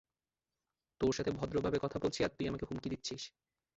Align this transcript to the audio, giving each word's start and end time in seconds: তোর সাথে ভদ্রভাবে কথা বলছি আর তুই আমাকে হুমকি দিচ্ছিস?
তোর 1.01 1.13
সাথে 1.13 1.31
ভদ্রভাবে 1.31 1.77
কথা 1.79 1.97
বলছি 1.99 2.19
আর 2.23 2.31
তুই 2.37 2.45
আমাকে 2.47 2.65
হুমকি 2.65 2.87
দিচ্ছিস? 2.89 3.21